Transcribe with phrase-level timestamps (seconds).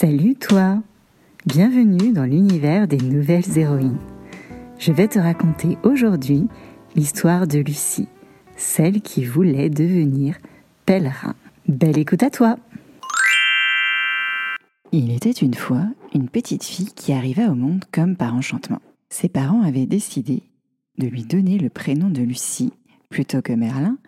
[0.00, 0.80] Salut toi
[1.44, 3.98] Bienvenue dans l'univers des nouvelles héroïnes.
[4.78, 6.46] Je vais te raconter aujourd'hui
[6.94, 8.06] l'histoire de Lucie,
[8.56, 10.38] celle qui voulait devenir
[10.86, 11.34] pèlerin.
[11.66, 12.54] Belle écoute à toi
[14.92, 18.82] Il était une fois une petite fille qui arriva au monde comme par enchantement.
[19.10, 20.44] Ses parents avaient décidé
[20.98, 22.72] de lui donner le prénom de Lucie
[23.08, 23.98] plutôt que Merlin,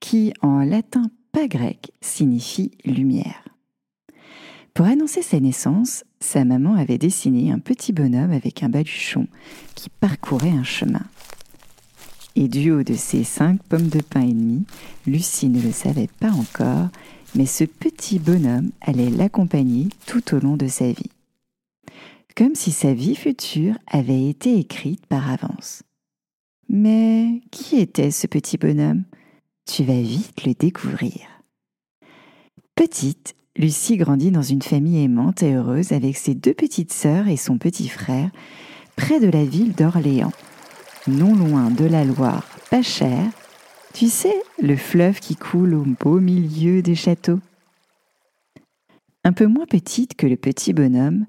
[0.00, 3.44] qui en latin pas grec signifie lumière.
[4.76, 9.26] Pour annoncer sa naissance, sa maman avait dessiné un petit bonhomme avec un baluchon
[9.74, 11.00] qui parcourait un chemin.
[12.34, 14.66] Et du haut de ses cinq pommes de pain et demi,
[15.06, 16.90] Lucie ne le savait pas encore,
[17.34, 21.10] mais ce petit bonhomme allait l'accompagner tout au long de sa vie.
[22.36, 25.84] Comme si sa vie future avait été écrite par avance.
[26.68, 29.04] Mais qui était ce petit bonhomme?
[29.64, 31.22] Tu vas vite le découvrir.
[32.74, 37.38] Petite, Lucie grandit dans une famille aimante et heureuse avec ses deux petites sœurs et
[37.38, 38.30] son petit frère,
[38.96, 40.32] près de la ville d'Orléans,
[41.06, 43.22] non loin de la Loire, pas cher.
[43.94, 47.40] Tu sais, le fleuve qui coule au beau milieu des châteaux.
[49.24, 51.24] Un peu moins petite que le petit bonhomme,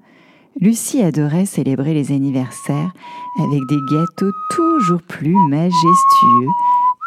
[0.59, 2.91] Lucie adorait célébrer les anniversaires
[3.39, 6.49] avec des gâteaux toujours plus majestueux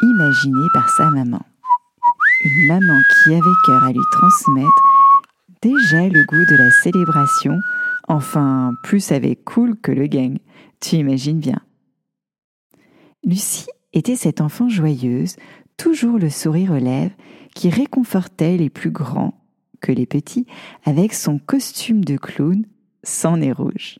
[0.01, 1.41] imaginés par sa maman.
[2.43, 4.90] Une maman qui avait cœur à lui transmettre
[5.61, 7.59] déjà le goût de la célébration,
[8.07, 10.37] enfin plus avec cool que le gang,
[10.79, 11.59] tu imagines bien.
[13.23, 15.35] Lucie était cette enfant joyeuse,
[15.77, 17.15] toujours le sourire aux lèvres,
[17.55, 19.37] qui réconfortait les plus grands
[19.81, 20.45] que les petits
[20.83, 22.65] avec son costume de clown
[23.03, 23.99] sans nez rouge.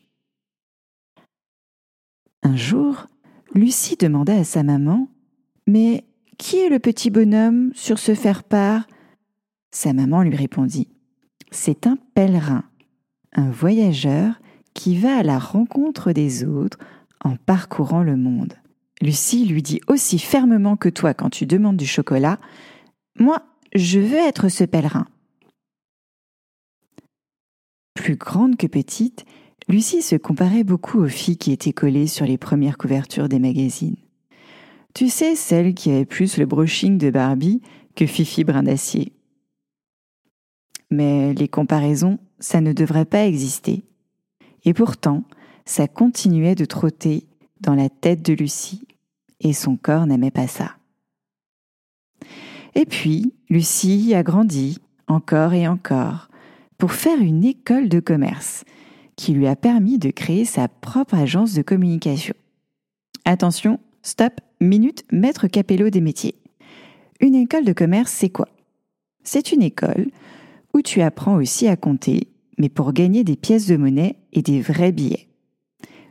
[2.42, 3.08] Un jour,
[3.54, 5.08] Lucie demanda à sa maman
[5.66, 6.04] Mais
[6.38, 8.86] qui est le petit bonhomme sur ce faire-part?
[9.70, 10.88] Sa maman lui répondit
[11.52, 12.64] c'est un pèlerin,
[13.32, 14.40] un voyageur
[14.74, 16.78] qui va à la rencontre des autres
[17.22, 18.54] en parcourant le monde.
[19.00, 22.38] Lucie lui dit aussi fermement que toi quand tu demandes du chocolat,
[23.18, 23.42] Moi,
[23.74, 25.06] je veux être ce pèlerin.
[27.94, 29.24] Plus grande que petite,
[29.68, 33.96] Lucie se comparait beaucoup aux filles qui étaient collées sur les premières couvertures des magazines.
[34.94, 37.62] Tu sais, celles qui avaient plus le brushing de Barbie
[37.94, 39.12] que Fifi Brin d'Acier.
[40.92, 43.82] Mais les comparaisons, ça ne devrait pas exister.
[44.66, 45.24] Et pourtant,
[45.64, 47.24] ça continuait de trotter
[47.60, 48.86] dans la tête de Lucie,
[49.40, 50.76] et son corps n'aimait pas ça.
[52.74, 56.28] Et puis, Lucie a grandi, encore et encore,
[56.76, 58.64] pour faire une école de commerce,
[59.16, 62.34] qui lui a permis de créer sa propre agence de communication.
[63.24, 66.34] Attention, stop, minute, maître Capello des métiers.
[67.20, 68.48] Une école de commerce, c'est quoi?
[69.24, 70.08] C'est une école
[70.74, 72.28] où tu apprends aussi à compter,
[72.58, 75.28] mais pour gagner des pièces de monnaie et des vrais billets.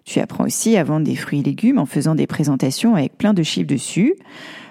[0.03, 3.33] Tu apprends aussi à vendre des fruits et légumes en faisant des présentations avec plein
[3.33, 4.15] de chiffres dessus.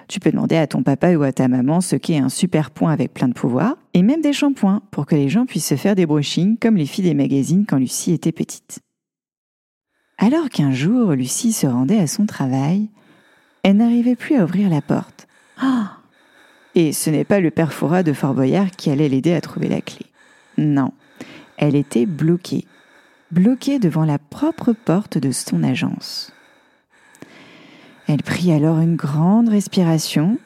[0.08, 2.92] Tu peux demander à ton papa ou à ta maman ce qu'est un super point
[2.92, 5.94] avec plein de pouvoir, et même des shampoings pour que les gens puissent se faire
[5.94, 8.80] des brushings comme les filles des magazines quand Lucie était petite.
[10.18, 12.90] Alors qu'un jour Lucie se rendait à son travail,
[13.62, 15.28] elle n'arrivait plus à ouvrir la porte.
[15.58, 15.99] Ah
[16.74, 19.68] et ce n'est pas le père Fouras de Fort Boyard qui allait l'aider à trouver
[19.68, 20.06] la clé.
[20.56, 20.92] Non,
[21.56, 22.66] elle était bloquée,
[23.30, 26.32] bloquée devant la propre porte de son agence.
[28.06, 30.38] Elle prit alors une grande respiration,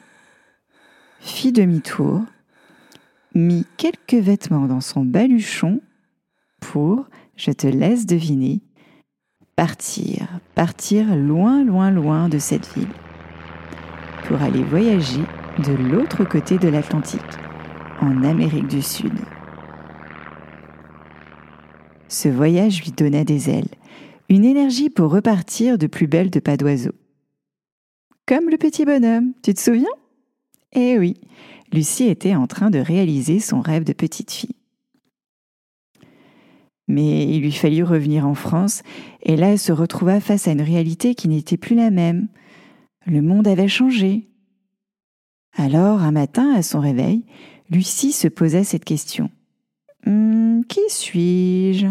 [1.19, 2.21] fit demi-tour,
[3.33, 5.81] mit quelques vêtements dans son baluchon
[6.59, 8.61] pour, je te laisse deviner,
[9.55, 12.87] partir, partir loin, loin, loin de cette ville,
[14.27, 15.21] pour aller voyager
[15.59, 17.21] de l'autre côté de l'Atlantique,
[18.01, 19.13] en Amérique du Sud.
[22.09, 23.69] Ce voyage lui donna des ailes,
[24.27, 26.91] une énergie pour repartir de plus belle de pas d'oiseau.
[28.27, 29.85] Comme le petit bonhomme, tu te souviens?
[30.73, 31.15] Eh oui,
[31.71, 34.55] Lucie était en train de réaliser son rêve de petite fille.
[36.87, 38.83] Mais il lui fallut revenir en France,
[39.23, 42.27] et là elle se retrouva face à une réalité qui n'était plus la même.
[43.07, 44.27] Le monde avait changé,
[45.57, 47.23] alors, un matin, à son réveil,
[47.69, 49.29] Lucie se posait cette question.
[50.05, 51.87] Hum, qui suis-je?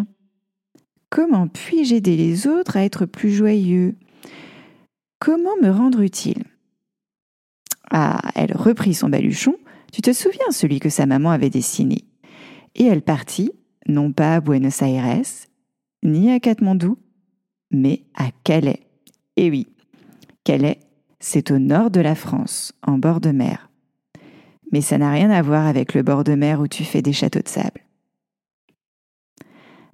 [1.10, 3.96] Comment puis-je aider les autres à être plus joyeux?
[5.18, 6.44] Comment me rendre utile?
[7.90, 9.56] Ah, elle reprit son baluchon,
[9.92, 12.04] tu te souviens celui que sa maman avait dessiné?
[12.74, 13.52] Et elle partit,
[13.86, 15.22] non pas à Buenos Aires,
[16.02, 16.98] ni à Katmandou,
[17.70, 18.80] mais à Calais.
[19.36, 19.68] Et oui,
[20.42, 20.80] Calais
[21.26, 23.70] c'est au nord de la France, en bord de mer.
[24.72, 27.14] Mais ça n'a rien à voir avec le bord de mer où tu fais des
[27.14, 27.80] châteaux de sable.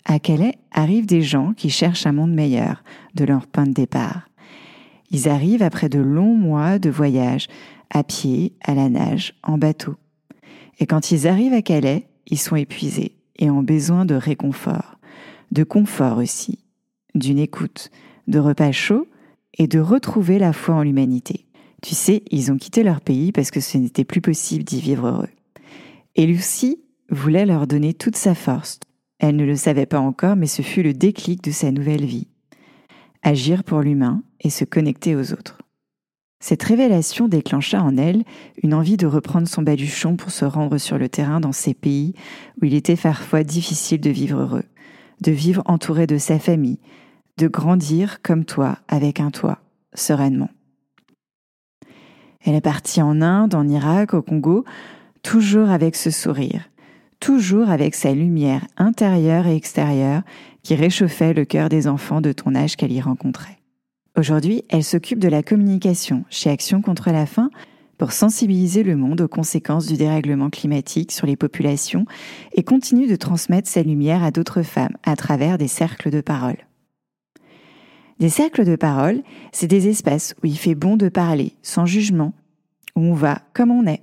[0.04, 2.82] à Calais arrivent des gens qui cherchent un monde meilleur
[3.14, 4.28] de leur point de départ.
[5.12, 7.46] Ils arrivent après de longs mois de voyage,
[7.90, 9.94] à pied, à la nage, en bateau.
[10.80, 14.98] Et quand ils arrivent à Calais, ils sont épuisés et ont besoin de réconfort,
[15.52, 16.58] de confort aussi,
[17.14, 17.92] d'une écoute,
[18.26, 19.06] de repas chauds
[19.58, 21.46] et de retrouver la foi en l'humanité.
[21.82, 25.06] Tu sais, ils ont quitté leur pays parce que ce n'était plus possible d'y vivre
[25.06, 25.28] heureux.
[26.16, 28.80] Et Lucie voulait leur donner toute sa force.
[29.18, 32.28] Elle ne le savait pas encore, mais ce fut le déclic de sa nouvelle vie.
[33.22, 35.58] Agir pour l'humain et se connecter aux autres.
[36.42, 38.24] Cette révélation déclencha en elle
[38.62, 42.14] une envie de reprendre son baluchon pour se rendre sur le terrain dans ces pays
[42.60, 44.64] où il était parfois difficile de vivre heureux,
[45.20, 46.78] de vivre entouré de sa famille,
[47.40, 49.60] de grandir comme toi avec un toit,
[49.94, 50.50] sereinement.
[52.44, 54.66] Elle est partie en Inde, en Irak, au Congo,
[55.22, 56.68] toujours avec ce sourire,
[57.18, 60.20] toujours avec sa lumière intérieure et extérieure
[60.62, 63.58] qui réchauffait le cœur des enfants de ton âge qu'elle y rencontrait.
[64.18, 67.48] Aujourd'hui, elle s'occupe de la communication chez Action contre la faim
[67.96, 72.04] pour sensibiliser le monde aux conséquences du dérèglement climatique sur les populations
[72.52, 76.56] et continue de transmettre sa lumière à d'autres femmes à travers des cercles de parole.
[78.20, 82.34] Des cercles de parole, c'est des espaces où il fait bon de parler, sans jugement,
[82.94, 84.02] où on va comme on est.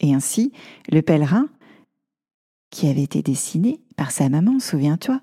[0.00, 0.52] Et ainsi,
[0.90, 1.48] le pèlerin,
[2.70, 5.20] qui avait été dessiné par sa maman, souviens-toi,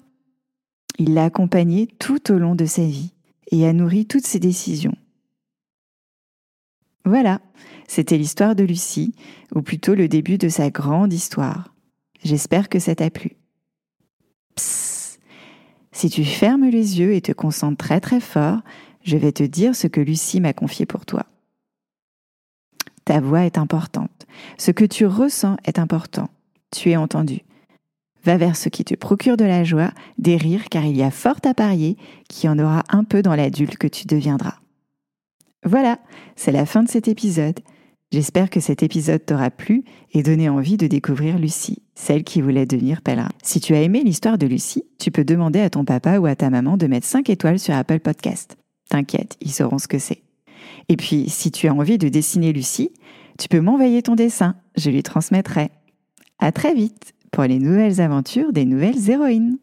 [0.98, 3.13] il l'a accompagné tout au long de sa vie
[3.51, 4.95] et a nourri toutes ses décisions.
[7.04, 7.42] Voilà,
[7.88, 9.13] c'était l'histoire de Lucie,
[9.54, 11.74] ou plutôt le début de sa grande histoire.
[12.24, 13.36] J'espère que ça t'a plu.
[16.00, 18.62] Si tu fermes les yeux et te concentres très très fort,
[19.04, 21.25] je vais te dire ce que Lucie m'a confié pour toi.
[23.04, 24.25] Ta voix est importante.
[24.57, 26.30] Ce que tu ressens est important.
[26.72, 27.42] Tu es entendu.
[28.24, 31.12] Va vers ce qui te procure de la joie, des rires, car il y a
[31.12, 31.98] fort à parier
[32.30, 34.56] qu'il y en aura un peu dans l'adulte que tu deviendras.
[35.66, 36.00] Voilà,
[36.38, 37.60] c'est la fin de cet épisode.
[38.12, 39.84] J'espère que cet épisode t'aura plu
[40.14, 43.30] et donné envie de découvrir Lucie, celle qui voulait devenir pèlerin.
[43.44, 46.36] Si tu as aimé l'histoire de Lucie, tu peux demander à ton papa ou à
[46.36, 48.58] ta maman de mettre 5 étoiles sur Apple Podcast.
[48.90, 50.24] T'inquiète, ils sauront ce que c'est.
[50.90, 52.92] Et puis, si tu as envie de dessiner Lucie,
[53.38, 55.70] tu peux m'envoyer ton dessin, je lui transmettrai.
[56.40, 59.60] À très vite pour les nouvelles aventures des nouvelles héroïnes.